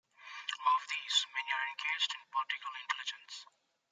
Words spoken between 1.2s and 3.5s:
many are engaged in "political intelligence".